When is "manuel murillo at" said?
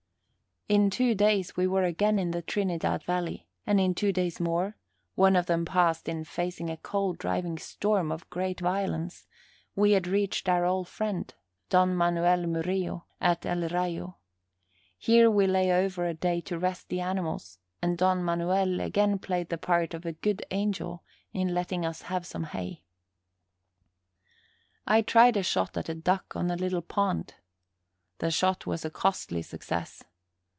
11.93-13.45